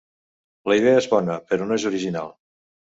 [0.71, 2.37] La idea és bona, però no és original.